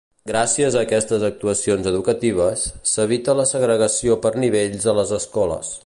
[0.29, 5.75] Gràcies a aquestes actuacions educatives, s'evita la segregació per nivells a les escoles.